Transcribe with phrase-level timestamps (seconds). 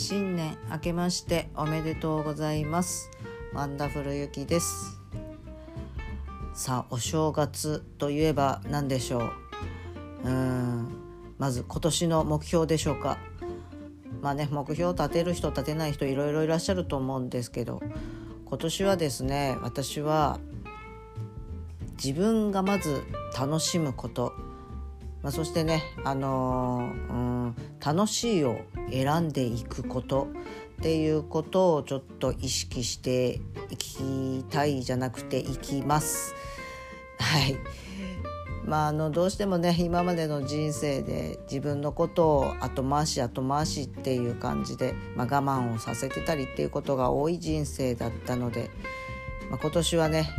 [0.00, 3.10] 新年明けましておめでとうございます。
[3.52, 4.98] ワンダフルゆきです。
[6.54, 9.30] さあお正月といえば何でしょ
[10.24, 10.28] う？
[10.28, 10.88] うん
[11.36, 13.18] まず今年の目標でしょうか？
[14.22, 17.82] まあね目標を立てる人立てない人いろいろいらっしゃると思うんですけど
[18.46, 20.40] 今年はですね私は
[22.02, 23.02] 自分がまず
[23.38, 24.32] 楽しむこと
[25.22, 27.16] まあ、そしてね、あのー、う
[27.48, 30.28] ん、楽しいを選んでいくこと
[30.80, 36.34] っていうことをちょっと意識していきたいじゃなくていきます。
[37.20, 37.56] はい
[38.64, 48.70] まあ、あのどうしてもね今までの人生で自分のことを後回し後回しっていう感じで、まあ、我慢をさせてたりっていうことが多い人生だったので、
[49.50, 50.30] まあ、今年はね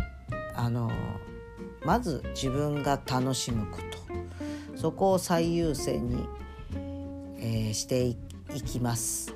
[0.56, 0.92] あの
[1.84, 4.21] まず自分が楽しむこと
[4.82, 6.26] そこを最優先に、
[7.38, 8.16] えー、してい
[8.66, 9.32] きます。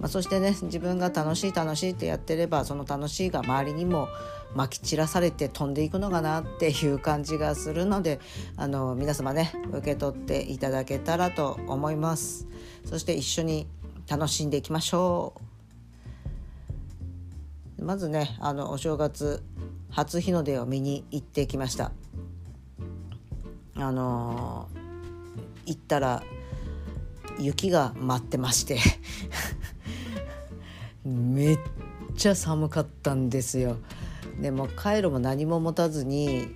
[0.00, 4.08] まあ、そしてね自分が楽しい楽しいってやってればその楽しいが周りにも
[4.56, 8.18] まき散らされて飛んでいくのかなっていう感じがするので
[8.56, 12.48] あの皆様ね受け取っていただけたらと思います。
[12.84, 13.68] そして一緒に
[14.08, 15.34] 楽しんでいきましょ
[17.78, 17.84] う。
[17.84, 19.44] まずねあのお正月
[19.90, 21.92] 初日の出を見に行ってきました。
[23.76, 24.68] あの
[25.70, 26.24] 行ったら
[27.38, 28.78] 雪が待ってまして。
[31.06, 31.58] めっ
[32.16, 33.76] ちゃ寒かったんですよ。
[34.40, 36.48] でもカイロも何も持たずに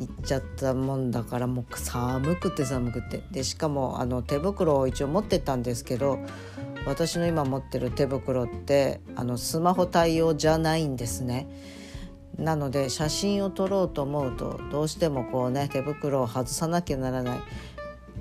[0.00, 3.22] 行っちゃったもんだからもう寒くて寒くて。
[3.30, 6.18] でしかもあの手袋を一応持ってたんですけど
[6.86, 11.46] 私の今持ってる手袋ってあのスマホ対応じゃないんですね。
[12.36, 17.38] なので写真を撮ろうと思うとどうしてもこうね手袋を外さなきゃならない。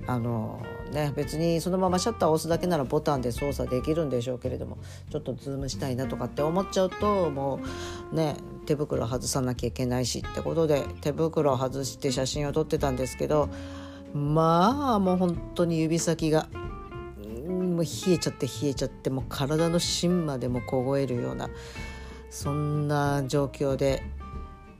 [0.08, 0.62] あの
[0.92, 4.78] ね別にそのままシャッターを押すだけならボタンで操作できるんでしょうけれども
[5.10, 7.60] ちょっとズームしたいなとかって思っちゃうとも
[8.12, 8.36] うね
[8.66, 13.50] 手袋外さなきゃいけないしってことで手袋を外して写真を撮ってたんですけど
[14.14, 16.48] まあもう本当に指先が
[17.48, 21.50] もう冷えちゃって冷えちゃってもう体の芯までも凍えるような
[22.30, 24.04] そんな状況で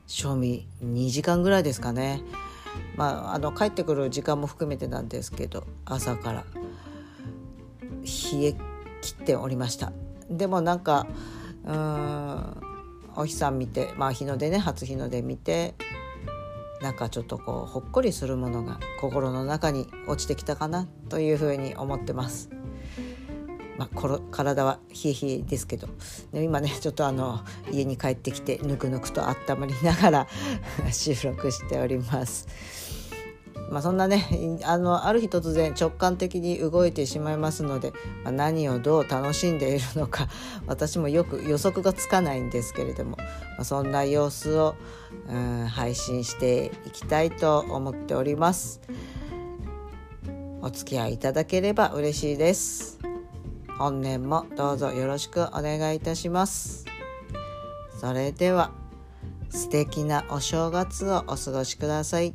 [0.06, 2.22] 賞味2時間ぐらいですかね。
[2.96, 8.54] まあ、あの帰ってくる時間も含めてなんですけど朝から冷え
[9.02, 9.92] 切っておりました
[10.30, 11.06] でもなんか
[11.64, 12.56] うん
[13.16, 15.74] お日さん見てまあ日の出ね初日の出見て
[16.82, 22.50] なんかちょっとこうほっこりするものが心の中に落ちてきたかなというふうに思ってます。
[23.78, 25.88] まあ、体は冷え冷えですけど
[26.32, 30.26] 今ねちょっとあの家に帰ってきてぬくぬくと温まりながら
[30.90, 32.48] 収録しております。
[33.70, 37.92] まあ、そんなねあのある日突然直感的に動いてしまいますので、
[38.22, 40.28] まあ、何をどう楽しんでいるのか
[40.68, 43.24] 私もよく予測がつかないんですけれども、ま
[43.60, 44.76] あ、そんな様子を、
[45.28, 48.80] うん、配信していきたいと思っております。
[50.62, 52.98] お付き合いいただければ嬉しいです。
[53.78, 56.86] 本年もどうぞよろしくお願いいたします。
[58.00, 58.70] それでは
[59.50, 62.34] 素敵なお正月をお過ごしください。